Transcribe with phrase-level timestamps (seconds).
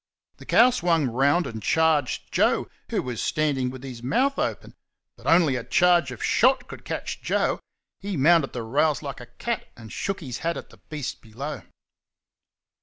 [0.37, 4.73] The cow swung round and charged Joe, who was standing with his mouth open.
[5.15, 7.59] But only a charge of shot could catch Joe;
[7.99, 11.61] he mounted the rails like a cat and shook his hat at the beast below.